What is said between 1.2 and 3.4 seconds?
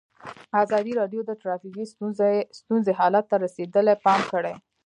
د ټرافیکي ستونزې حالت ته